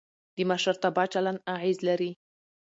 د 0.35 0.37
مشرتابه 0.49 1.03
چلند 1.13 1.39
اغېز 1.55 1.77
لري 1.87 2.11